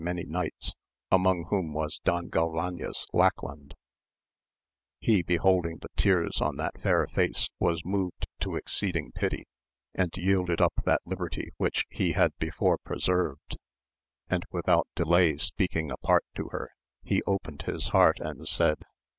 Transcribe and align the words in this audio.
ny 0.03 0.23
knights, 0.27 0.73
among 1.11 1.45
whom 1.51 1.73
was 1.73 1.99
Don 1.99 2.27
Galvanes 2.29 3.05
Lackland; 3.13 3.75
he 4.99 5.21
beholding 5.21 5.77
the 5.77 5.89
tears 5.95 6.41
on 6.41 6.55
that 6.55 6.81
fair 6.81 7.05
face 7.05 7.49
was 7.59 7.85
moved 7.85 8.25
to 8.39 8.55
exceeding 8.55 9.11
pity, 9.11 9.45
and 9.93 10.09
yielded 10.17 10.59
up 10.59 10.73
that 10.85 11.01
liberty 11.05 11.51
which 11.57 11.85
he 11.87 12.13
had 12.13 12.35
before 12.39 12.79
preserved, 12.79 13.57
and 14.27 14.43
without 14.49 14.87
delay 14.95 15.37
speaking 15.37 15.91
apart 15.91 16.25
to 16.33 16.47
her, 16.49 16.71
he 17.03 17.21
opened 17.27 17.61
his 17.61 17.89
heart 17.89 18.19
and 18.19 18.47
said. 18.47 18.81